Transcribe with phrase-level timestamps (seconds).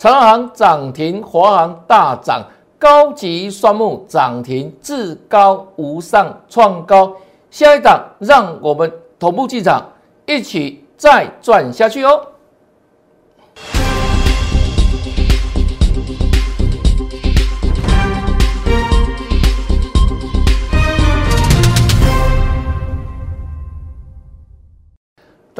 [0.00, 2.42] 长航涨停，华航大涨，
[2.78, 7.12] 高级双木涨停，至高无上创高。
[7.50, 9.86] 下一档，让我们同步进场，
[10.24, 12.18] 一起再赚下去哦。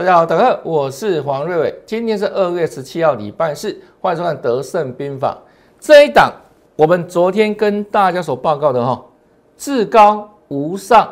[0.01, 1.75] 大家好，大家好，我是黄瑞伟。
[1.85, 5.35] 今天是二月十七号，礼拜四，欢迎收看《德胜兵法》
[5.79, 6.33] 这一档。
[6.75, 9.05] 我们昨天跟大家所报告的哈，
[9.59, 11.07] 至高无上，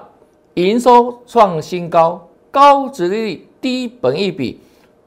[0.54, 4.58] 营收创新高，高值利率，低本益比。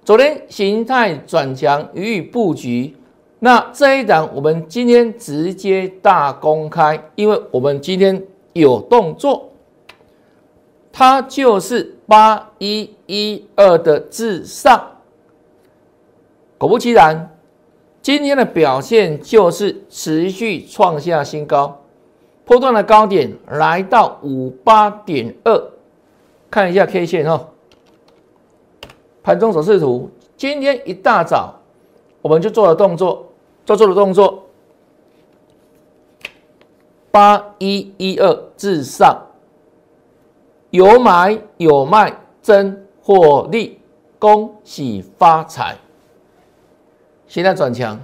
[0.06, 2.96] 昨天形态转强，予以布局。
[3.40, 8.24] 那这一档，我们今天直接大公开，因为我们今天
[8.54, 9.48] 有动作。
[10.94, 14.98] 它就是八一一二的至上，
[16.58, 17.38] 果不其然，
[18.02, 21.80] 今天的表现就是持续创下新高，
[22.44, 25.72] 波段的高点来到五八点二，
[26.50, 27.48] 看一下 K 线哈，
[29.24, 31.62] 盘中走势图，今天一大早
[32.22, 33.32] 我们就做了动作，
[33.66, 34.50] 做做了动作，
[37.10, 39.31] 八一一二至上。
[40.72, 43.80] 有买有卖，真获利，
[44.18, 45.78] 恭喜发财。
[47.28, 48.00] 现在转强，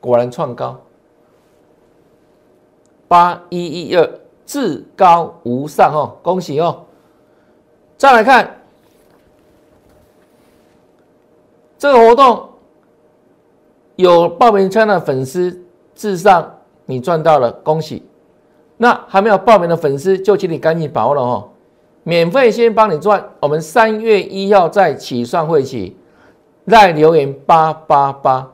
[0.00, 0.78] 果然创高，
[3.06, 4.10] 八一一二，
[4.44, 6.84] 至高无上哦，恭喜哦。
[7.96, 8.56] 再来看
[11.78, 12.48] 这个活动，
[13.96, 15.62] 有报名参的粉丝，
[15.94, 18.02] 至上你赚到了，恭喜。
[18.78, 21.50] 那还没有报名的粉丝，就请你赶紧把握了哦。
[22.08, 25.94] 免费先帮你赚，我们三月一号再起算会起，
[26.66, 28.50] 再留言八八八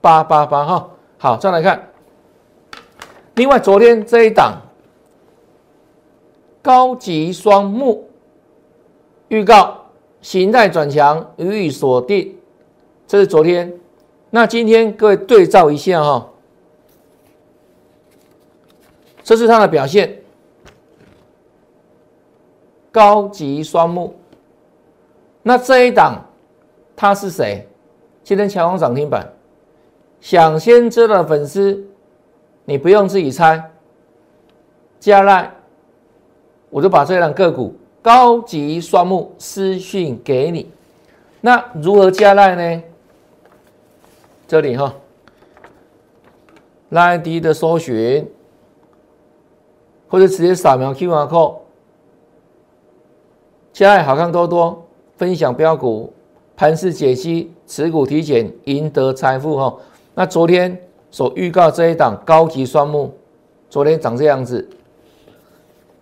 [0.00, 0.88] 八八八哈。
[1.18, 1.88] 好，再来看，
[3.34, 4.52] 另外昨天这一档
[6.62, 8.08] 高级双木
[9.26, 9.86] 预告
[10.20, 12.36] 形态转强予以锁定，
[13.08, 13.80] 这是昨天。
[14.30, 16.28] 那今天各位对照一下哈，
[19.24, 20.21] 这是它的表现。
[22.92, 24.14] 高级双木，
[25.42, 26.22] 那这一档
[26.94, 27.66] 他是谁？
[28.22, 29.32] 今天强攻涨停板，
[30.20, 31.84] 想先知道的粉丝，
[32.66, 33.70] 你不用自己猜，
[35.00, 35.50] 加赖，
[36.68, 40.70] 我就把这档个股高级双木私讯给你。
[41.40, 42.82] 那如何加赖呢？
[44.46, 44.94] 这里哈，
[46.90, 48.30] 拉低的搜寻，
[50.08, 51.61] 或者直接扫描 Q R code。
[53.72, 56.12] 加爱好看多多，分享标股，
[56.54, 59.74] 盘势解析，持股体检，赢得财富哈。
[60.14, 60.78] 那昨天
[61.10, 63.14] 所预告这一档高级双木，
[63.70, 64.68] 昨天长这样子，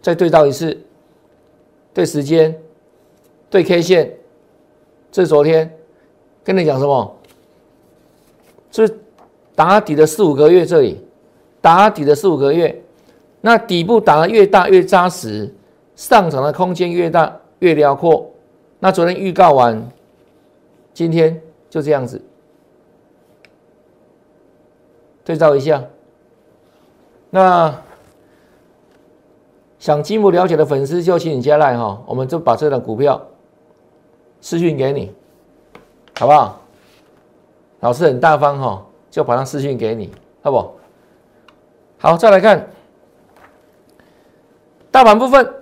[0.03, 0.77] 再对照一次，
[1.95, 2.53] 对时间，
[3.49, 4.13] 对 K 线，
[5.13, 5.73] 这是昨天
[6.43, 7.17] 跟你讲什么？
[8.73, 8.99] 是
[9.55, 11.01] 打底的四五个月这里，
[11.61, 12.83] 打底的四五个月，
[13.41, 15.55] 那底部打的越大越扎实，
[15.95, 17.40] 上涨的空间越大。
[17.61, 18.31] 越辽阔，
[18.79, 19.91] 那昨天预告完，
[20.93, 21.41] 今天
[21.71, 22.21] 就这样子，
[25.25, 25.85] 对照一下。
[27.31, 27.83] 那
[29.79, 33.21] 想进一步了解的粉丝就请你加来哈，我们就把这档股票
[34.41, 35.15] 私讯给你，
[36.19, 36.61] 好不好？
[37.81, 40.11] 老师很大方哈，就把它私讯给你，
[40.43, 40.71] 好不？
[41.99, 42.69] 好，再来看
[44.91, 45.55] 大盘部分。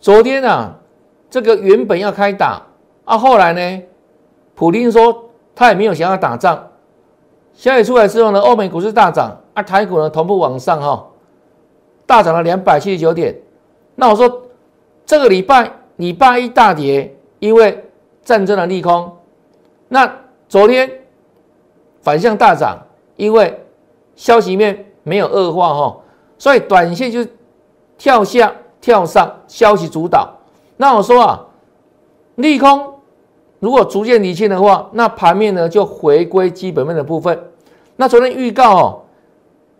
[0.00, 0.74] 昨天啊，
[1.28, 2.62] 这个原本要开打
[3.04, 3.82] 啊，后来呢，
[4.54, 6.68] 普京说他也没有想要打仗。
[7.52, 11.06] 消息出来之后呢，欧美股市大涨啊，台股呢同步往上哈，
[12.06, 13.36] 大涨了两百七十九点。
[13.94, 14.42] 那我说
[15.04, 17.84] 这个礼拜礼拜一大跌，因为
[18.22, 19.18] 战争的利空。
[19.88, 20.10] 那
[20.48, 20.90] 昨天
[22.00, 22.78] 反向大涨，
[23.16, 23.62] 因为
[24.16, 26.00] 消息面没有恶化哈，
[26.38, 27.26] 所以短线就
[27.98, 28.50] 跳下。
[28.80, 30.28] 跳上消息主导，
[30.76, 31.46] 那我说啊，
[32.36, 32.94] 利空
[33.58, 37.38] 如果逐渐理清的话，那盘面呢就回归基本面的部分。
[37.96, 39.02] 那昨天预告哦，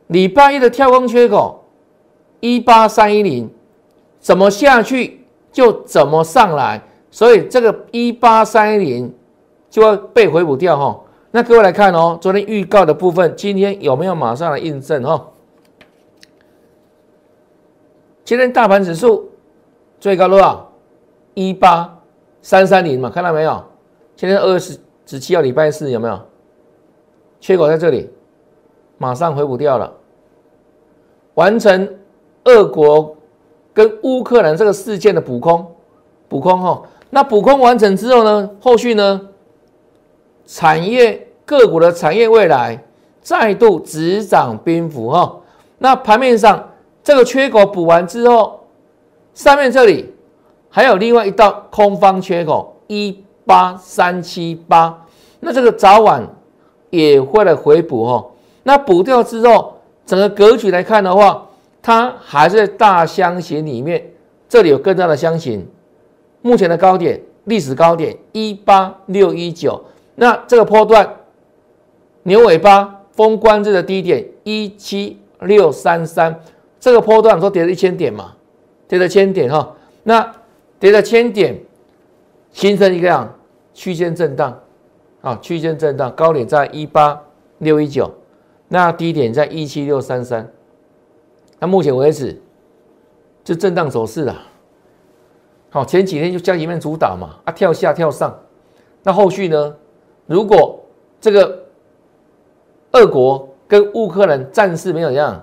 [0.08, 1.64] 礼拜一的跳空缺口
[2.41, 3.50] 一八三一零，
[4.20, 9.14] 怎么下去就怎么上来，所以这个一八三一零
[9.70, 11.00] 就要被回补掉哈。
[11.31, 15.26] 那各位来看哦，昨天预告的部分，今天有没有马上来印证哈？
[18.25, 19.31] 今天大盘指数
[19.99, 20.70] 最高多少？
[21.34, 21.99] 一八
[22.43, 23.64] 三三零嘛，看到没有？
[24.17, 26.20] 今天二十十七号礼拜四有没有
[27.40, 28.11] 缺口在这里，
[28.99, 29.93] 马上回补掉了，
[31.34, 31.96] 完成
[32.44, 33.17] 俄国
[33.72, 35.75] 跟乌克兰这个事件的补空，
[36.28, 36.82] 补空哈。
[37.11, 39.28] 那补空完成之后呢，后续呢，
[40.46, 42.84] 产业个股的产业未来
[43.20, 45.40] 再度只涨兵符哈。
[45.78, 46.69] 那盘面上
[47.02, 48.61] 这个缺口补完之后，
[49.35, 50.14] 上面这里
[50.69, 53.25] 还有另外一道空方缺口一。
[53.47, 54.97] 八三七八，
[55.41, 56.25] 那这个早晚
[56.91, 58.25] 也会来回补哈。
[58.62, 59.76] 那补掉之后，
[60.06, 61.49] 整个格局来看的话，
[61.82, 64.08] 它还是在大箱型里面。
[64.49, 65.67] 这里有更大的箱型，
[66.43, 69.82] 目前的高点，历史高点一八六一九。
[70.14, 71.17] 那这个波段
[72.23, 76.41] 牛尾巴封关日的低点一七六三三，
[76.80, 78.34] 这个波段说跌了一千点嘛，
[78.88, 79.76] 跌了千点哈。
[80.02, 80.34] 那
[80.80, 81.56] 跌了千点，
[82.50, 83.32] 形成一个样。
[83.72, 84.60] 区间震荡，
[85.22, 87.22] 啊，区间震荡，高点在一八
[87.58, 88.10] 六一九，
[88.66, 90.50] 那低点在一七六三三，
[91.60, 92.42] 那目前为止
[93.44, 94.36] 就震荡走势了。
[95.70, 98.36] 好，前几天就将一面主打嘛，啊，跳下跳上，
[99.04, 99.76] 那后续呢？
[100.26, 100.80] 如果
[101.20, 101.64] 这个
[102.92, 105.42] 俄国跟乌克兰战事没有这样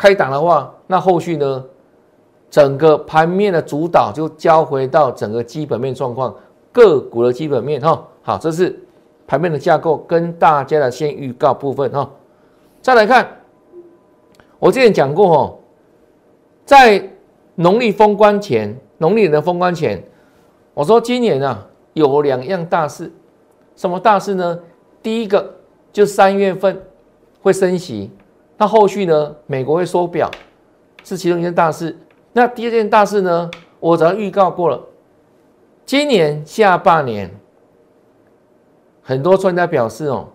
[0.00, 1.62] 开档的话，那后续呢？
[2.48, 6.34] 整个盘面的主导就交回到整个基本面状况。
[6.72, 8.82] 个股的基本面哈，好，这是
[9.26, 12.10] 盘面的架构，跟大家的先预告部分哈。
[12.80, 13.28] 再来看，
[14.58, 15.54] 我之前讲过哈，
[16.64, 17.06] 在
[17.56, 20.02] 农历封关前，农历的封关前，
[20.72, 23.12] 我说今年啊有两样大事，
[23.76, 24.58] 什么大事呢？
[25.02, 25.54] 第一个
[25.92, 26.80] 就三月份
[27.42, 28.10] 会升息，
[28.60, 30.30] 那后续呢，美国会缩表，
[31.02, 31.96] 是其中一件大事。
[32.34, 34.78] 那第二件大事呢，我早预告过了。
[35.86, 37.30] 今年下半年，
[39.00, 40.28] 很多专家表示哦，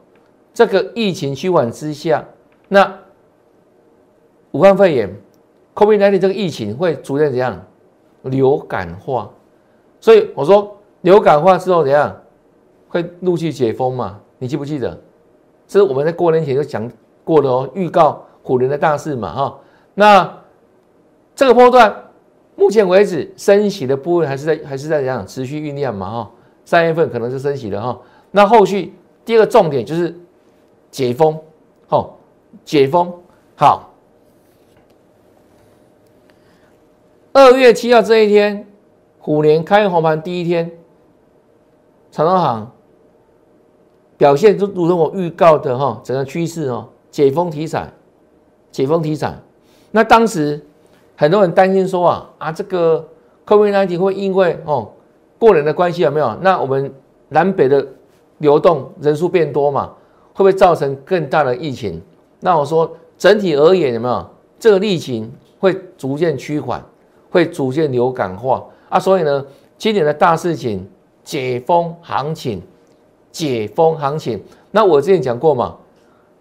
[0.56, 2.26] 这个疫情趋缓之下，
[2.68, 2.92] 那
[4.54, 5.16] 武汉肺炎
[5.76, 7.64] （COVID-19） 这个疫情会逐渐怎样
[8.24, 9.30] 流感化？
[10.00, 12.20] 所以我说流感化之后怎样
[12.88, 14.20] 会陆续解封嘛？
[14.40, 15.00] 你记不记得？
[15.68, 16.92] 这是我们在过年前就讲
[17.26, 19.60] 过了哦，预告虎年的大事嘛哈。
[19.94, 20.38] 那
[21.36, 22.04] 这个波段。
[22.58, 26.10] 目前为止，升息的部分还是在还是在怎样持续酝酿嘛？
[26.10, 26.32] 哈，
[26.64, 28.00] 三月份可能是升息的哈。
[28.32, 28.94] 那后续
[29.26, 30.18] 第二个重点就是
[30.90, 31.38] 解封，
[31.86, 32.18] 好，
[32.64, 33.14] 解封
[33.58, 33.90] 好。
[37.34, 38.66] 二月七号这一天，
[39.20, 40.72] 虎年开红盘第一天，
[42.10, 42.72] 长隆行
[44.16, 47.88] 表现就如同我预告的哈，整个趋势哦，解封题材，
[48.74, 49.34] 解封题材。
[49.92, 50.62] 那当时。
[51.18, 53.08] 很多人担心说啊啊，这个
[53.48, 54.92] COVID-19 会因为哦
[55.40, 56.38] 过年的关系有没有？
[56.42, 56.94] 那我们
[57.30, 57.88] 南北的
[58.40, 59.94] 流动人数变多嘛，
[60.34, 62.02] 会不会造成更大的疫情？
[62.42, 64.30] 那我说整体而言有没有？
[64.60, 66.84] 这个疫情会逐渐趋缓，
[67.30, 69.00] 会逐渐流感化啊。
[69.00, 69.46] 所以呢，
[69.78, 70.86] 今年的大事情
[71.24, 72.62] 解封行情，
[73.32, 74.44] 解封行情。
[74.72, 75.78] 那我之前讲过嘛，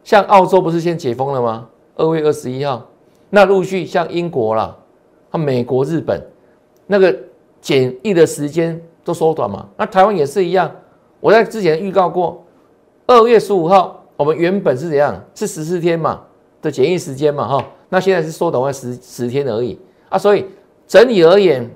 [0.05, 1.67] 像澳洲不是先解封了吗？
[1.97, 2.87] 二月二十一号。
[3.31, 4.77] 那陆续像英国啦、
[5.31, 6.23] 啊美国、日本，
[6.87, 7.17] 那个
[7.61, 9.67] 检疫的时间都缩短嘛。
[9.77, 10.71] 那台湾也是一样，
[11.19, 12.45] 我在之前预告过，
[13.07, 15.21] 二月十五号我们原本是怎样？
[15.35, 16.21] 是十四天嘛
[16.63, 17.67] 的检疫时间嘛，哈。
[17.89, 19.77] 那现在是缩短为十十天而已
[20.09, 20.19] 啊。
[20.19, 20.47] 所以
[20.87, 21.69] 整体而言，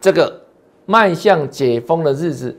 [0.00, 0.42] 这个
[0.84, 2.54] 迈向解封的日子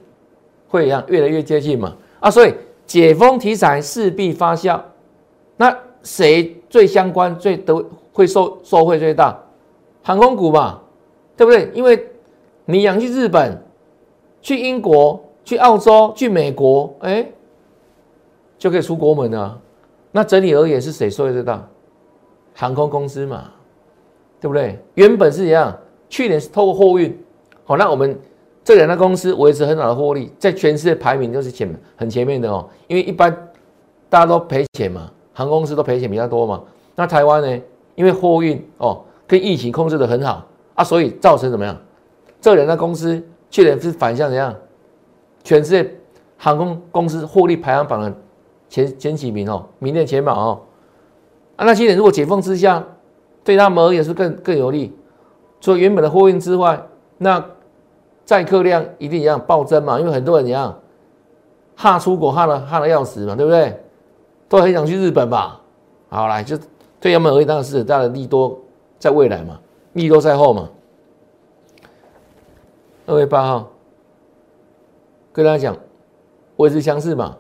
[0.67, 1.95] 会一样越来越接近嘛。
[2.19, 2.53] 啊，所以
[2.89, 4.81] 解封题材势必发酵。
[5.58, 9.39] 那谁最相关、最都会受受惠最大？
[10.01, 10.81] 航空股嘛，
[11.38, 11.69] 对不对？
[11.75, 12.10] 因为
[12.65, 13.63] 你想去日本、
[14.41, 17.29] 去英国、去澳洲、去美国，哎，
[18.58, 19.62] 就可以出国门了。
[20.12, 21.63] 那整体而言是谁受惠最大？
[22.55, 23.51] 航空公司嘛，
[24.41, 24.79] 对不对？
[24.96, 25.77] 原本是一样，
[26.10, 27.15] 去年是透过货运，
[27.65, 28.19] 好，那我们
[28.63, 32.69] 这两家公司维持很好的获利，在全世界排名都是前很前面的哦。
[32.87, 33.31] 因为一般
[34.09, 35.09] 大家都赔钱嘛。
[35.33, 36.61] 航空公司都赔钱比较多嘛？
[36.95, 37.61] 那台湾呢？
[37.95, 41.77] 因为货运哦跟疫情控制的很好啊，所以造成怎么样？
[42.41, 44.53] 这两家公司去年是反向怎样？
[45.41, 45.95] 全世界
[46.37, 48.13] 航空公司获利排行榜的
[48.67, 50.61] 前前几名哦，名列前茅哦。
[51.55, 52.85] 啊，那今年如果解封之下，
[53.43, 54.93] 对他们而言是更更有利。
[55.61, 56.81] 除了原本的货运之外，
[57.17, 57.45] 那
[58.29, 60.00] 载客量一定一样暴增嘛？
[60.00, 60.79] 因为很多人怎样，
[61.75, 63.75] 怕出国，怕的怕的要死嘛，对不对？
[64.48, 65.59] 都很想去日本吧？
[66.09, 66.55] 好来，就
[67.00, 68.55] 对他们而言，当然是大的利多
[69.00, 69.59] 在未来嘛，
[69.93, 70.69] 利多在后嘛。
[73.07, 73.67] 二月八号
[75.33, 75.75] 跟大家讲，
[76.57, 77.36] 维持强势嘛。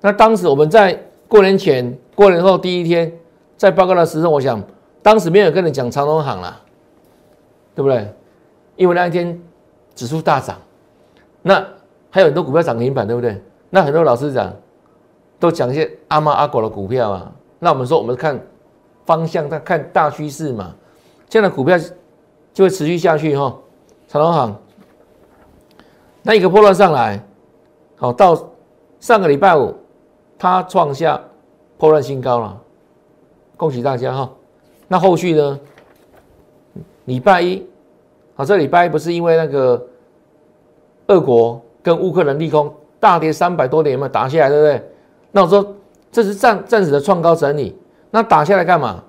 [0.00, 3.12] 那当时我们在过年前、过年后第一天
[3.58, 4.62] 在报告的时候，我想
[5.02, 6.62] 当时没有跟你讲长隆行了，
[7.74, 8.10] 对不对？
[8.76, 9.38] 因为那一天
[9.94, 10.56] 指数大涨，
[11.42, 11.66] 那
[12.10, 13.42] 还有很多股票涨停板，对不对？
[13.70, 14.52] 那很多老师讲
[15.38, 17.32] 都讲一些阿猫阿狗的股票啊。
[17.58, 18.40] 那我们说我们看
[19.04, 20.74] 方向，在看大趋势嘛，
[21.28, 21.78] 这样的股票
[22.52, 23.56] 就会持续下去哈。
[24.08, 24.56] 长隆行
[26.22, 27.22] 那一个波段上来，
[27.96, 28.50] 好到
[28.98, 29.74] 上个礼拜五。
[30.42, 31.22] 它创下
[31.76, 32.58] 破乱新高了，
[33.58, 34.30] 恭喜大家哈！
[34.88, 35.60] 那后续呢？
[37.04, 37.66] 礼拜一，
[38.40, 39.86] 好，这礼拜不是因为那个
[41.08, 44.48] 俄国跟乌克兰利空大跌三百多点，有没有打下来？
[44.48, 44.90] 对不对？
[45.30, 45.76] 那我说
[46.10, 47.76] 这是暂暂时的创高整理，
[48.10, 49.04] 那打下来干嘛？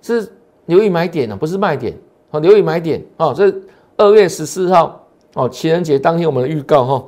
[0.00, 0.26] 是
[0.64, 1.94] 留意买点呢，不是卖点。
[2.30, 3.34] 好，留意买点哦。
[3.36, 3.54] 这
[3.98, 7.04] 二月十四号哦，情人节当天我们的预告哈。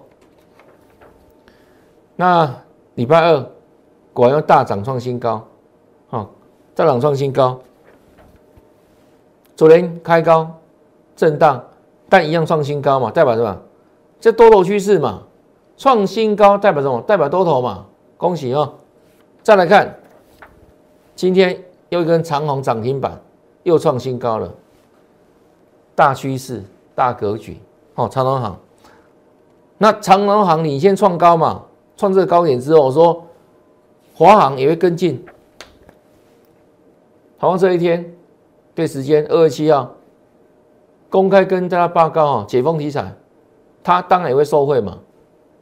[2.17, 2.55] 那。
[2.95, 3.47] 礼拜二
[4.12, 5.47] 果然要大涨创新高，
[6.09, 6.28] 好，
[6.75, 7.57] 大涨创新高。
[9.55, 10.58] 昨天开高
[11.18, 11.60] 震荡，
[12.08, 13.58] 但一样创新高嘛，代表什么？
[14.20, 15.25] 这多头趋势嘛，
[15.76, 17.00] 创新高代表什么？
[17.00, 18.75] 代表多头嘛，恭喜哦！
[19.42, 19.98] 再来看，
[21.16, 23.20] 今天又一根长虹涨停板，
[23.64, 24.54] 又创新高了，
[25.96, 26.62] 大趋势、
[26.94, 27.60] 大格局
[27.96, 28.56] 哦，长隆行。
[29.76, 31.64] 那长隆行领先创高嘛？
[31.96, 33.25] 创这个高点之后，我说
[34.14, 35.26] 华航也会跟进。
[37.38, 38.14] 好像这一天
[38.72, 39.92] 对时间二月七号
[41.11, 43.12] 公开跟大家报告啊，解封题材，
[43.83, 44.99] 它当然也会受惠嘛，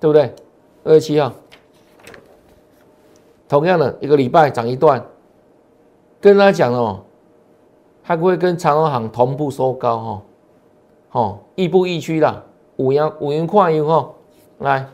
[0.00, 0.35] 对不对？
[0.85, 1.33] 二月七号，
[3.49, 5.05] 同样的一个礼拜涨一段，
[6.21, 7.05] 跟大家讲哦，
[8.03, 10.23] 它会跟长荣行同步收高哈，
[11.12, 12.43] 哦，亦步亦趋啦，
[12.76, 14.11] 五阳五云跨元哈，
[14.59, 14.87] 来。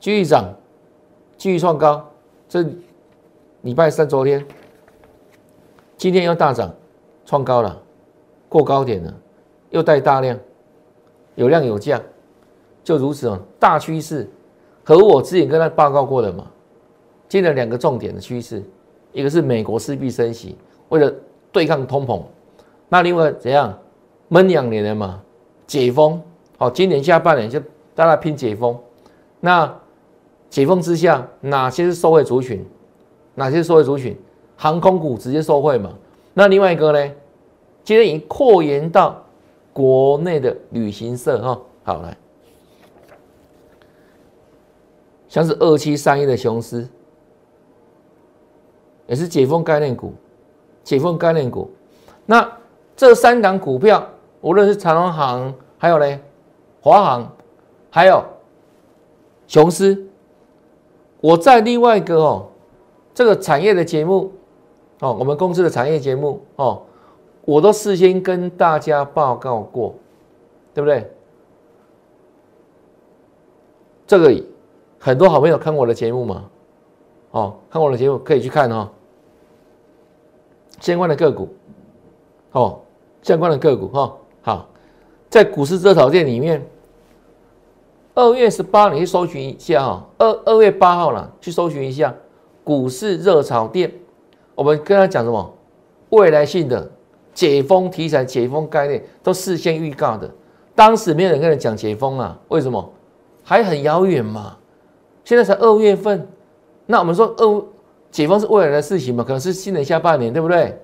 [0.00, 0.54] 继续涨，
[1.38, 2.06] 继续创高。
[2.46, 2.62] 这
[3.62, 4.46] 礼拜三昨天，
[5.96, 6.70] 今天又大涨，
[7.24, 7.80] 创高了，
[8.48, 9.14] 过高点了，
[9.70, 10.38] 又带大量，
[11.34, 12.00] 有量有价，
[12.82, 13.38] 就如此哦。
[13.58, 14.28] 大趋势
[14.84, 16.46] 和我之前跟他报告过的嘛，
[17.28, 18.62] 进了两个重点的趋势，
[19.12, 20.56] 一个是美国势必升息，
[20.88, 21.12] 为了
[21.50, 22.22] 对抗通膨，
[22.88, 23.76] 那另外怎样
[24.28, 25.22] 闷两年了嘛，
[25.66, 26.20] 解封，
[26.58, 27.60] 好，今年下半年就
[27.94, 28.78] 大家拼解封，
[29.40, 29.74] 那。
[30.50, 32.64] 解封之下，哪些是受惠族群？
[33.34, 34.16] 哪些是受惠族群？
[34.56, 35.92] 航空股直接受惠嘛？
[36.34, 37.14] 那另外一个呢？
[37.84, 39.22] 今天已经扩延到
[39.72, 41.60] 国内的旅行社哈。
[41.84, 42.16] 好来，
[45.28, 46.88] 像是二七三一的雄狮，
[49.06, 50.14] 也是解封概念股，
[50.82, 51.70] 解封概念股。
[52.26, 52.50] 那
[52.96, 54.08] 这三档股票，
[54.40, 56.20] 无论是长荣航，还有呢
[56.80, 57.32] 华航，
[57.90, 58.24] 还有
[59.46, 60.06] 雄狮。
[61.20, 62.48] 我在另外一个哦，
[63.12, 64.32] 这个产业的节目
[65.00, 66.82] 哦，我们公司的产业节目哦，
[67.44, 69.94] 我都事先跟大家报告过，
[70.72, 71.10] 对不对？
[74.06, 74.34] 这个
[74.98, 76.44] 很多好朋友看我的节目嘛，
[77.32, 78.88] 哦，看我的节目可以去看哦，
[80.80, 81.48] 相关的个股
[82.52, 82.80] 哦，
[83.22, 84.68] 相关的个股哈，好，
[85.28, 86.64] 在股市热炒店里面。
[88.16, 90.06] 二月十八，你去搜寻一下哈。
[90.18, 92.14] 二二月八号了，去搜寻一下
[92.62, 93.92] 股市热炒店。
[94.54, 95.54] 我们跟他讲什么？
[96.10, 96.88] 未来性的
[97.32, 100.30] 解封题材、解封概念都事先预告的。
[100.74, 102.38] 当时没有人跟你讲解封啊？
[102.48, 102.92] 为什么？
[103.42, 104.56] 还很遥远嘛。
[105.24, 106.26] 现在才二月份，
[106.86, 107.64] 那我们说二
[108.10, 109.24] 解封是未来的事情嘛？
[109.24, 110.78] 可能是新年下半年，对不对？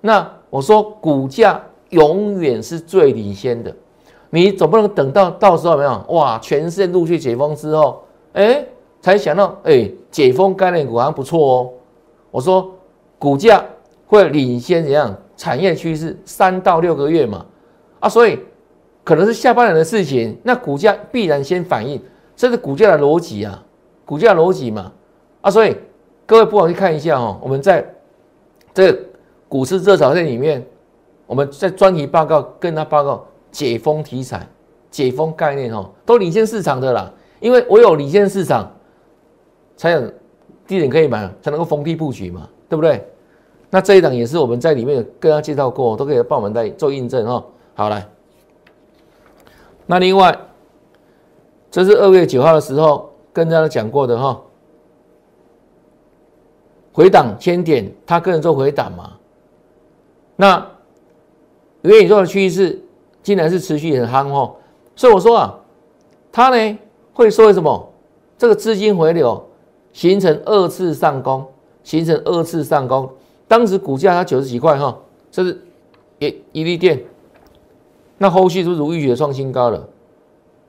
[0.00, 3.74] 那我说股价永远是最领先的。
[4.30, 8.02] 你总不能等到到时候没有哇，全世界陆续解封之后，
[8.34, 8.64] 哎，
[9.00, 11.70] 才想到哎，解封概念股好像不错哦。
[12.30, 12.70] 我说
[13.18, 13.64] 股价
[14.06, 17.44] 会领先怎样产业趋势三到六个月嘛，
[18.00, 18.38] 啊，所以
[19.04, 22.00] 可能是下半年的事情，那股价必然先反应，
[22.36, 23.64] 这是股价的逻辑啊，
[24.04, 24.92] 股价逻辑嘛，
[25.40, 25.76] 啊，所以
[26.26, 27.84] 各位不妨去看一下哦，我们在
[28.72, 28.98] 这个
[29.48, 30.64] 股市热潮在里面，
[31.26, 33.24] 我们在专题报告跟他报告。
[33.50, 34.46] 解封题材、
[34.90, 37.10] 解封概念，哦，都领先市场的啦。
[37.40, 38.70] 因为我有领先市场，
[39.74, 40.02] 才有
[40.66, 43.06] 低点可以买，才能够逢低布局嘛，对不对？
[43.70, 47.44] 那这一档也是我们在里面跟大家介绍过，都可以帮我们来做印证哈。
[47.74, 48.08] 好来，
[49.86, 50.38] 那另外，
[51.70, 54.40] 这是二月九号的时候跟大家讲过的哈，
[56.92, 59.12] 回档千点，他个人做回档嘛。
[60.36, 60.66] 那
[61.82, 62.82] 元宇宙的趋势。
[63.20, 64.56] 竟然是持续很夯哦，
[64.96, 65.54] 所以我说啊，
[66.32, 66.78] 他呢
[67.12, 67.92] 会说什么？
[68.38, 69.44] 这个资金回流
[69.92, 71.46] 形成二次上攻，
[71.88, 73.08] 形成二次上攻。
[73.46, 74.94] 当时股价它九十几块哈，
[75.30, 75.58] 这是
[76.18, 77.02] 一一粒电。
[78.18, 79.88] 那后续是不是如预期的创新高了？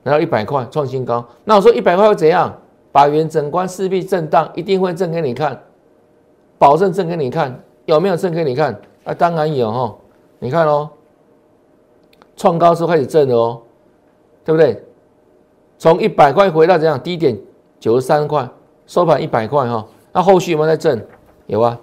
[0.04, 1.22] 来到一百块创新高。
[1.44, 2.56] 那我说一百块会怎样？
[2.90, 5.62] 百元整关势必震荡，一定会震给你看，
[6.56, 7.62] 保证震给你看。
[7.84, 8.80] 有没有震给你看？
[9.04, 9.94] 啊，当然有哈。
[10.38, 10.88] 你看哦，
[12.34, 13.60] 创高之后开始震了哦，
[14.42, 14.82] 对不对？
[15.76, 17.38] 从一百块回到怎样低点
[17.78, 18.48] 九十三块，
[18.86, 19.86] 收盘一百块哈。
[20.12, 21.06] 那后续有没有在震？
[21.46, 21.78] 有啊，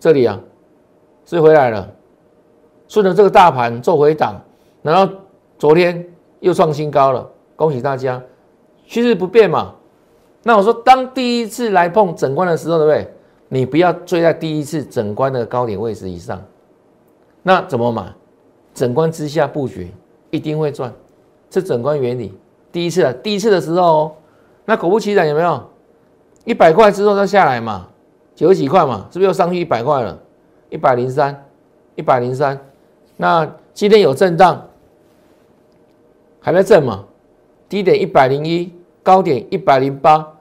[0.00, 0.40] 这里啊
[1.26, 1.88] 是回来了，
[2.88, 4.40] 顺着这个大盘做回档，
[4.82, 5.12] 然后
[5.58, 6.06] 昨天
[6.40, 8.22] 又创新高了，恭喜大家，
[8.86, 9.74] 趋势不变嘛。
[10.42, 13.10] 那我说，当第一次来碰整关的时候，对不对？
[13.48, 16.42] 你不要追在第一次整关的高点位置以上。
[17.42, 18.12] 那怎么买？
[18.74, 19.92] 整关之下布局
[20.30, 20.92] 一定会赚，
[21.48, 22.36] 这整关原理。
[22.72, 24.16] 第一次啊，第一次的时候，
[24.64, 25.62] 那果不其然，有没有？
[26.44, 27.88] 一百块之后再下来嘛，
[28.34, 30.18] 九十几块嘛，是不是又上去一百块了？
[30.70, 31.44] 一百零三，
[31.94, 32.58] 一百零三。
[33.16, 34.66] 那今天有震荡，
[36.40, 37.04] 还在震嘛？
[37.68, 38.72] 低点一百零一，
[39.02, 40.32] 高点一百零八。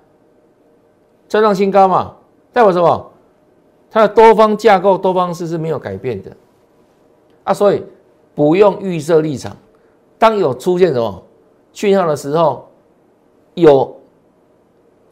[1.27, 2.15] 再创新高嘛，
[2.51, 3.12] 代表什么？
[3.89, 6.31] 它的多方架构、多方式是没有改变的
[7.43, 7.83] 啊，所以
[8.33, 9.55] 不用预设立场。
[10.17, 11.24] 当有出现什么
[11.72, 12.67] 讯号的时候，
[13.53, 13.95] 有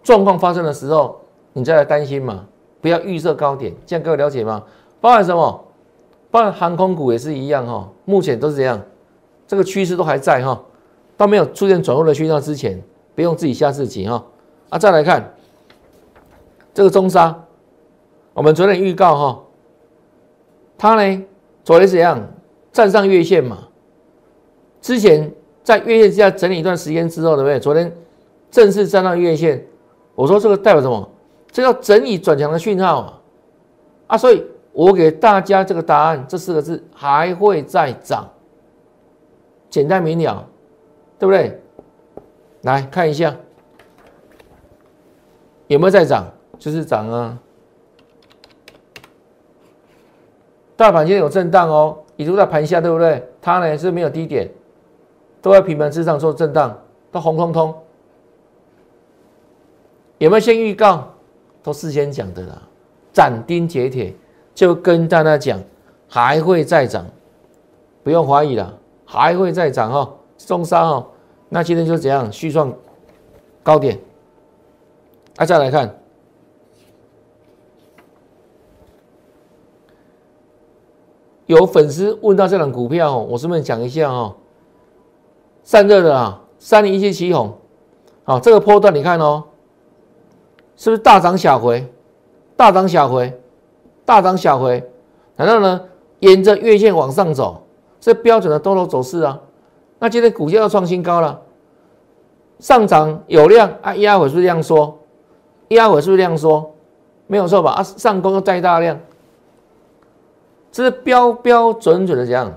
[0.04, 1.20] 状况发生的时候，
[1.54, 2.46] 你再来担心嘛，
[2.82, 3.74] 不要预设高点。
[3.86, 4.64] 这样各位了解吗？
[5.00, 5.66] 包含什么？
[6.30, 8.82] 包含航空股也是一样哈，目前都是这样，
[9.48, 10.62] 这个趋势都还在哈，
[11.18, 12.82] 到没有出现转弱的讯号之前，
[13.16, 14.24] 不用自己吓自己哈。
[14.70, 15.34] 啊，再来看。
[16.74, 17.38] 这个中沙，
[18.34, 19.44] 我们昨天预告哈，
[20.78, 21.26] 它呢
[21.66, 22.32] 昨天怎样
[22.72, 23.68] 站上月线嘛？
[24.82, 25.30] 之前
[25.64, 27.60] 在月线之下整理一段时间之后，对不对？
[27.60, 27.94] 昨天
[28.50, 29.66] 正式站上月线，
[30.16, 31.10] 我说这个代表什么？
[31.52, 33.20] 这叫整理转强的讯号啊！
[34.08, 38.30] 啊，所以我给大家这个答案，这四个字还会再涨，
[39.70, 40.48] 简单明了，
[41.20, 41.62] 对不对？
[42.62, 43.36] 来看一下
[45.68, 46.26] 有没有在涨。
[46.60, 47.40] 就是涨啊！
[50.76, 53.28] 大盘今天有震荡哦，也都在盘下，对不对？
[53.42, 54.48] 它呢是没有低点，
[55.42, 56.80] 都在平盘之上做震荡，
[57.12, 57.74] 都红彤彤。
[60.22, 61.04] 有没有先预告？
[61.64, 62.62] 都事先讲的啦，
[63.12, 64.14] 斩钉截铁
[64.54, 65.60] 就跟大家讲，
[66.08, 67.04] 还会再涨，
[68.04, 70.14] 不用怀疑了，还会再涨哈。
[70.38, 71.08] 中沙哦，
[71.50, 72.72] 那今天就怎样续创
[73.64, 74.00] 高点？
[75.38, 75.98] 啊，再来看。
[81.48, 84.36] 有粉丝问到这档股票，我顺便讲一下哦。
[85.64, 87.58] 散热的啊，三零一七七红，
[88.24, 89.46] 好，这个波段你看哦，
[90.82, 91.88] 是不是大涨小回？
[92.58, 93.40] 大涨小回，
[94.04, 94.84] 大涨小回，
[95.36, 95.80] 然后呢，
[96.22, 97.62] 沿着月线往上走，
[98.00, 99.40] 这标准的多头走势啊。
[100.00, 101.40] 那今天股价要创新高了，
[102.58, 104.98] 上涨有量啊，压回是不是量缩？
[105.68, 106.74] 压回是不是量缩？
[107.28, 107.74] 没有错吧？
[107.74, 109.00] 啊，上攻又带大量。
[110.72, 112.52] 这是标标准准的这样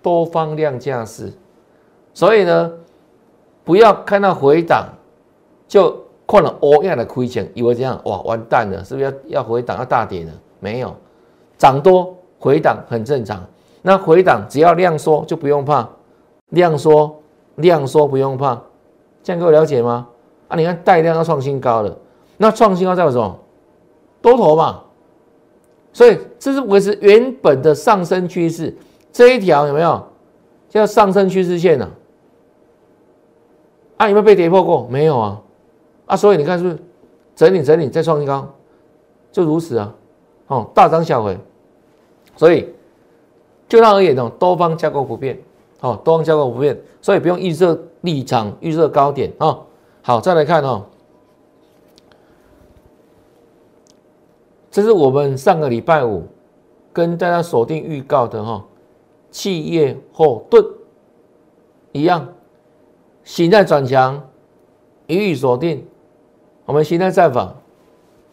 [0.00, 1.30] 多方量价势，
[2.14, 2.72] 所以呢，
[3.62, 4.88] 不要看到回档
[5.68, 10.32] 就看了欧亚的亏钱，以为这样哇完蛋了，是不是要要回档要大跌了？
[10.58, 10.94] 没有，
[11.56, 13.44] 涨多回档很正常。
[13.82, 15.88] 那回档只要量缩就不用怕，
[16.48, 17.22] 量缩
[17.56, 18.60] 量缩不用怕，
[19.22, 20.08] 这样各位了解吗？
[20.48, 21.96] 啊，你看带量要创新高了，
[22.36, 23.38] 那创新高代表什么？
[24.20, 24.82] 多头嘛。
[25.92, 28.76] 所以这是维持原本的上升趋势，
[29.12, 30.04] 这一条有没有
[30.68, 31.88] 叫上升趋势线呢？
[33.96, 34.86] 啊，有没有被跌破过？
[34.90, 35.40] 没有啊，
[36.06, 36.78] 啊，所以你看是不是
[37.34, 38.48] 整理整理再创新高，
[39.30, 39.94] 就如此啊，
[40.46, 41.36] 哦，大涨小回，
[42.36, 42.72] 所以
[43.68, 45.38] 就那而言哦，多方架构不变，
[45.80, 49.58] 哦，多方架构不变，所以不用预设立场，预设高点啊。
[50.02, 50.86] 好，再来看哦。
[54.70, 56.22] 这是我们上个礼拜五
[56.92, 58.64] 跟大家锁定预告的哈，
[59.30, 60.64] 企业后盾
[61.90, 62.28] 一样，
[63.24, 64.22] 形态转强，
[65.08, 65.84] 予以锁定。
[66.66, 67.54] 我们形态战法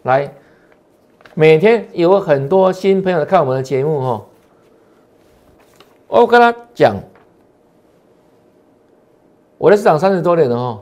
[0.02, 0.34] 来，
[1.34, 4.26] 每天有很多新朋友看我们的节目哈，
[6.08, 6.96] 我跟他讲，
[9.58, 10.82] 我的市场三十多年了哈，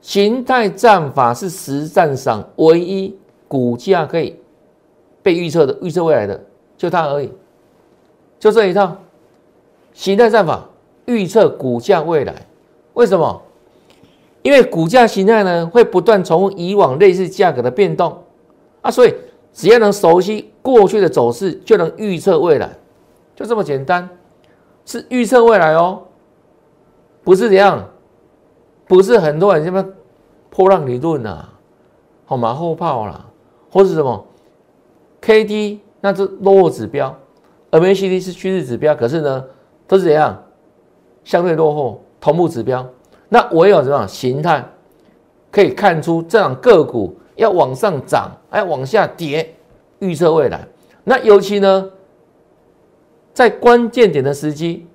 [0.00, 3.16] 形态战法是实战上唯一。
[3.48, 4.36] 股价可以
[5.22, 6.42] 被预测的，预测未来的
[6.76, 7.30] 就它而已，
[8.40, 8.96] 就这一套
[9.92, 10.68] 形态战法
[11.04, 12.34] 预测股价未来。
[12.94, 13.40] 为什么？
[14.46, 18.16] 因为股价形态呢会不断重复以往类似价格的变动。
[18.80, 19.12] 啊，所以
[19.52, 22.70] 只要能熟悉过去的走势，就能预测未来，
[23.34, 24.08] 就这么简单，
[24.84, 26.02] 是预测未来哦，
[27.24, 27.88] 不是这样，
[28.86, 29.84] 不是很多人什么
[30.48, 31.48] 破浪理论呐，
[32.24, 33.26] 好马后炮啦，
[33.68, 34.24] 或是什么
[35.20, 37.12] ？K D 那是落后指标
[37.70, 39.44] ，M A C D 是趋势指标，可是呢
[39.88, 40.40] 都是怎样。
[41.24, 42.00] 相对落后。
[42.18, 42.84] 同步指标。
[43.28, 44.64] 那唯有什么形态
[45.50, 49.54] 可以看出这样个股要往上涨，哎，往下跌，
[49.98, 50.66] 预测未来。
[51.04, 51.90] 那尤其呢，
[53.32, 54.86] 在关键点的时机，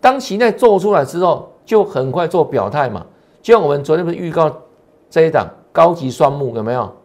[0.00, 3.06] 当形态做出来之后，就很快做表态嘛。
[3.42, 4.62] 就像我们昨天不是预告
[5.08, 6.96] 这一档高级双木有没有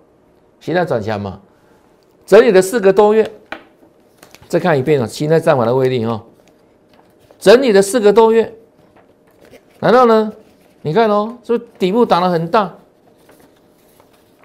[0.60, 1.40] 形态转强嘛？
[2.26, 3.30] 整理了四个多月，
[4.48, 6.22] 再看一遍啊，形态战法的威力哦。
[7.40, 8.54] 整理了四个多月，
[9.80, 10.32] 难道呢？
[10.84, 12.76] 你看哦，是不是底部打的很大？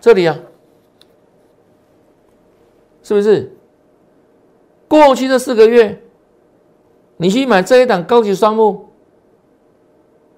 [0.01, 0.38] 这里啊，
[3.03, 3.53] 是不是？
[4.87, 6.01] 过去这四个月，
[7.16, 8.87] 你去买这一档高级双木，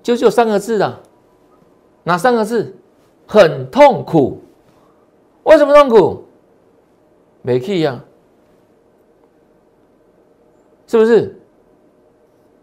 [0.03, 1.03] 就只有三个字的，
[2.05, 2.75] 哪三个字？
[3.27, 4.41] 很痛苦。
[5.43, 6.25] 为什么痛苦？
[7.43, 8.03] 没气呀，
[10.87, 11.39] 是不是？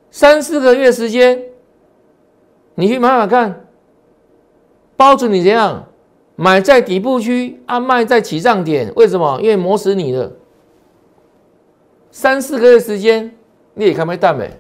[0.10, 1.44] 三四个月时间。
[2.76, 3.66] 你去买买看，
[4.98, 5.88] 包准你怎样
[6.36, 9.40] 买在底部区，啊卖在起涨点，为什么？
[9.42, 10.32] 因为磨死你了。
[12.12, 13.34] 三四个月时间，
[13.74, 14.52] 你也看没淡没，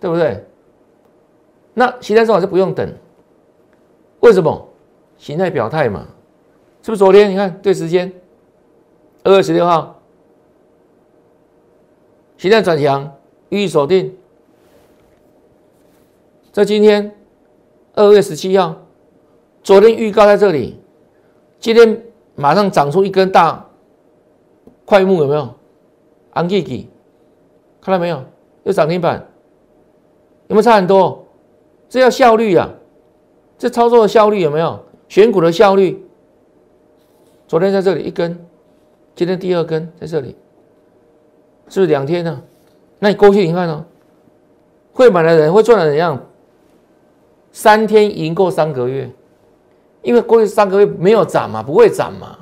[0.00, 0.44] 对不对？
[1.74, 2.88] 那形态说法就不用等，
[4.20, 4.68] 为什么？
[5.18, 6.06] 形态表态嘛，
[6.82, 6.98] 是不是？
[6.98, 8.12] 昨天你看对时间，
[9.24, 10.00] 二月十六号，
[12.36, 13.12] 形态转强，
[13.48, 14.16] 予以锁定。
[16.52, 17.12] 在今天。
[17.96, 18.74] 二月十七号，
[19.62, 20.80] 昨天预告在这里，
[21.60, 22.02] 今天
[22.34, 23.68] 马上长出一根大
[24.84, 25.54] 块木，有没有？
[26.32, 26.88] 安吉吉，
[27.80, 28.24] 看到没有？
[28.64, 29.24] 又涨停板，
[30.48, 31.24] 有没有差很多？
[31.88, 32.68] 这要效率啊！
[33.56, 34.84] 这操作的效率有没有？
[35.08, 36.04] 选股的效率？
[37.46, 38.44] 昨天在这里一根，
[39.14, 40.34] 今天第二根在这里，
[41.68, 42.42] 是不是两天呢？
[42.98, 43.86] 那你过去你看呢？
[44.92, 46.20] 会买的人会赚的怎样？
[47.54, 49.08] 三天赢过三个月，
[50.02, 52.36] 因为过去三个月没有涨嘛，不会涨嘛，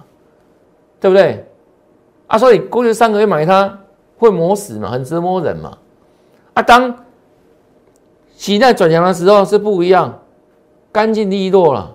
[0.99, 1.47] 对不对？
[2.27, 3.79] 啊，所以过去三个月买它
[4.17, 5.77] 会磨死嘛，很折磨人嘛。
[6.55, 7.05] 啊，当
[8.39, 10.19] 期待转强的时候是不一样，
[10.91, 11.95] 干净利落了，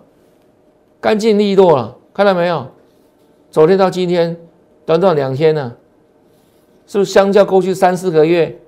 [1.01, 2.67] 干净利落了，看到没有？
[3.49, 4.37] 昨天到今天，
[4.85, 5.73] 短短两天呢，
[6.85, 8.59] 是不是相较过去三四个月，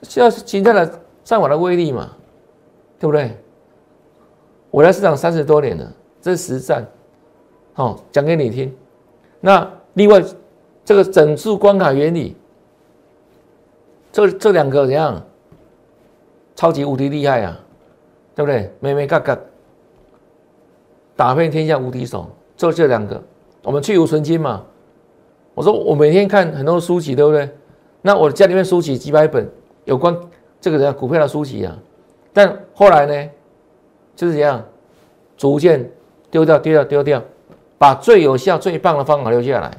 [0.00, 2.12] 现在形态的上网的威力嘛？
[2.98, 3.36] 对不对？
[4.70, 6.86] 我在市场三十多年了，这是实战，
[7.72, 8.74] 好讲给你听。
[9.40, 10.22] 那另外
[10.84, 12.36] 这个整数关卡原理，
[14.12, 15.22] 这这两个怎样？
[16.54, 17.60] 超级无敌厉害啊，
[18.34, 18.72] 对不对？
[18.80, 19.38] 美美嘎嘎，
[21.14, 22.30] 打遍天下无敌手。
[22.56, 23.22] 就这两个，
[23.62, 24.64] 我们去无存金嘛。
[25.54, 27.50] 我说我每天看很多书籍，对不对？
[28.00, 29.46] 那我家里面书籍几百本，
[29.84, 30.18] 有关
[30.60, 31.78] 这个人股票的书籍啊。
[32.36, 33.30] 但后来呢，
[34.14, 34.62] 就是这样，
[35.38, 35.90] 逐渐
[36.30, 37.22] 丢掉、丢掉、丢掉，
[37.78, 39.70] 把最有效、最棒的方法留下来，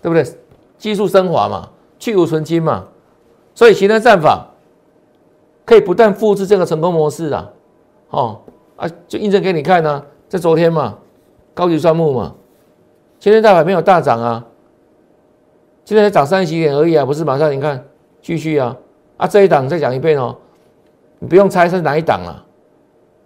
[0.00, 0.24] 对不对？
[0.78, 2.86] 技术升华嘛，去无存金嘛，
[3.52, 4.46] 所以形态战法
[5.66, 7.50] 可以不断复制这个成功模式啊，
[8.10, 8.42] 哦
[8.76, 10.04] 啊，就印证给你看呢。
[10.28, 10.98] 在昨天嘛，
[11.52, 12.36] 高级双木嘛，
[13.18, 14.46] 今天大盘没有大涨啊，
[15.84, 17.84] 今天才涨三十几点而已啊，不是马上你看
[18.22, 18.76] 继续啊
[19.16, 20.36] 啊，这一档再讲一遍哦。
[21.20, 22.44] 你不用猜是哪一档了，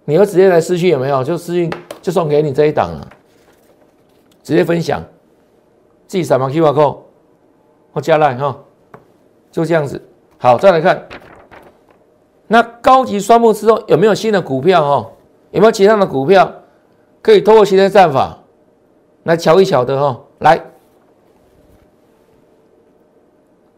[0.05, 1.25] 你要直接来私讯有没有？
[1.25, 3.09] 就私讯就送给你这一档了，
[4.43, 5.03] 直接分享，
[6.07, 6.99] 自己扫码 Q R code
[7.93, 8.59] 或加来哈，
[9.51, 10.03] 就这样子。
[10.39, 11.07] 好，再来看，
[12.49, 15.11] 那高级双木之后有没有新的股票哈？
[15.53, 16.53] 有没有其他的股票
[17.23, 18.37] 可以通过新的战法
[19.23, 20.21] 来瞧一瞧的哈？
[20.41, 20.61] 来，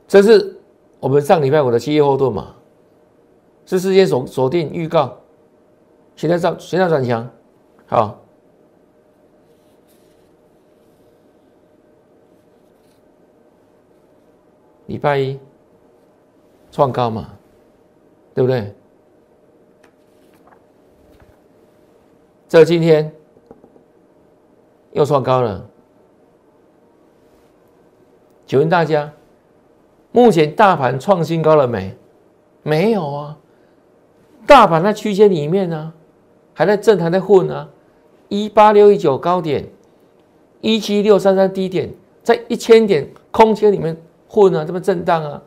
[0.09, 0.59] 这是
[0.99, 2.56] 我们上礼拜五的七月后盾嘛？
[3.67, 5.15] 是事先锁锁定预告，
[6.15, 7.29] 现在上现在转强，
[7.87, 8.19] 好，
[14.87, 15.39] 礼拜一。
[16.73, 17.31] 创高嘛，
[18.35, 18.75] 对不对？
[22.49, 23.11] 这今天。
[24.93, 25.63] 又创高了，
[28.47, 29.13] 请问大家，
[30.11, 31.95] 目前大盘创新高了没？
[32.63, 33.39] 没有啊。
[34.47, 35.93] 大盘在区间里面呢，
[36.55, 37.69] 还在震，还在混啊，
[38.29, 39.69] 一八六一九高点，
[40.61, 43.97] 一七六三三低点，在一千点空间里面
[44.29, 45.43] 混啊，这么震荡啊，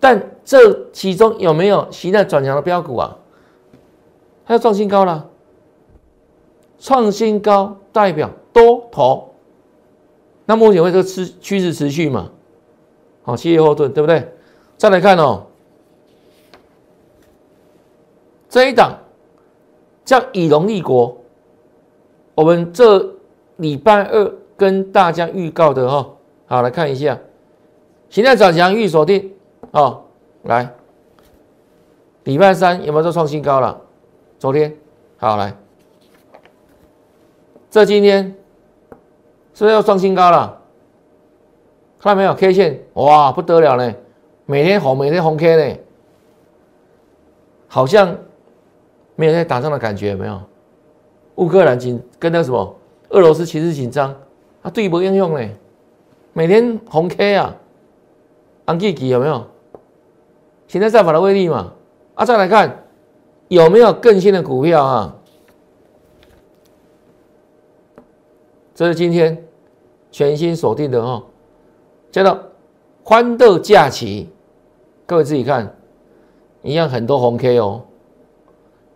[0.00, 3.16] 但这其中有没有形态转强的标股啊？
[4.46, 5.28] 它要创新高了，
[6.78, 9.34] 创新高代表多头，
[10.46, 12.30] 那目前会这个趋趋势持续嘛？
[13.22, 14.32] 好，七月后盾，对不对？
[14.76, 15.46] 再来看哦，
[18.54, 18.96] 这一档
[20.04, 21.16] 叫以龙立国，
[22.36, 23.04] 我们这
[23.56, 26.08] 礼拜二跟大家预告的哈，
[26.46, 27.18] 好来看一下，
[28.08, 29.32] 现在转强预锁定
[29.72, 30.04] 哦，
[30.44, 30.72] 来，
[32.22, 33.80] 礼拜三有没有做创新高了？
[34.38, 34.72] 昨天，
[35.16, 35.52] 好来，
[37.68, 38.36] 这今天
[39.52, 40.60] 是不是要创新高了？
[41.98, 42.80] 看到没有 K 线？
[42.92, 43.92] 哇，不得了呢！
[44.46, 45.78] 每天红，每天红 K 呢，
[47.66, 48.16] 好像
[49.16, 50.40] 没有在打仗的感觉，没有？
[51.36, 52.76] 乌克兰紧跟那什么
[53.10, 54.14] 俄罗斯其实紧张，
[54.62, 55.48] 啊，对不应用呢？
[56.32, 57.56] 每天红 K 啊，
[58.64, 59.44] 安吉吉有没有？
[60.66, 61.72] 现在战法的威力嘛？
[62.14, 62.84] 啊，再来看
[63.48, 65.16] 有没有更新的股票啊？
[68.74, 69.44] 这是今天
[70.10, 71.22] 全新锁定的哦。
[72.10, 72.38] 叫做
[73.02, 74.28] 欢乐假期，
[75.04, 75.76] 各位自己看，
[76.62, 77.82] 一样很多红 K 哦，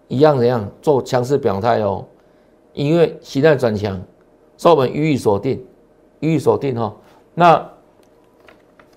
[0.09, 2.05] 一样怎样做强势表态哦，
[2.73, 4.01] 因为期待转强，
[4.57, 5.65] 所以我们予以锁定，
[6.21, 6.95] 予以锁定哈。
[7.35, 7.71] 那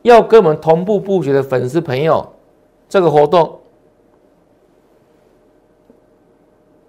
[0.02, 2.28] 要跟我们同步布局的粉丝朋友，
[2.90, 3.60] 这个活动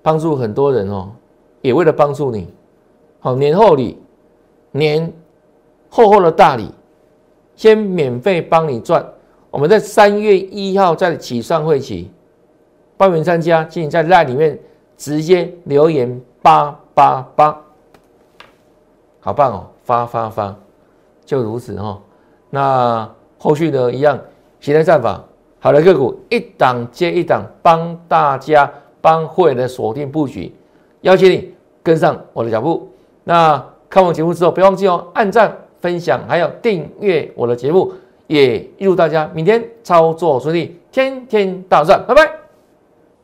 [0.00, 1.12] 帮助很多人哦，
[1.61, 2.48] 也为了帮助你，
[3.20, 3.98] 好年后礼，
[4.70, 5.12] 年
[5.90, 6.70] 厚厚的大礼。
[7.54, 9.06] 先免费帮你赚，
[9.50, 12.11] 我们在三月一号在起算会起
[12.96, 14.59] 报名参加，请你在赖里面
[14.96, 17.61] 直接留言八八八，
[19.20, 20.55] 好棒哦，发发发，
[21.24, 22.00] 就如此哈。
[22.50, 24.18] 那后续的一样，
[24.61, 25.22] 形态战法，
[25.61, 30.55] 好的个股一档接一档，帮大家帮会员的锁定布局，
[31.00, 32.88] 邀请你跟上我的脚步。
[33.24, 35.57] 那看完节目之后，别忘记哦，按赞。
[35.83, 37.92] 分享还有订阅我的节目，
[38.28, 42.41] 也预祝大家明天操作顺利，天天大赚，拜拜！